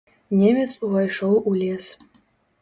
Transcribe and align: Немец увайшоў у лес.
Немец 0.39 0.71
увайшоў 0.87 1.37
у 1.53 1.55
лес. 1.61 1.93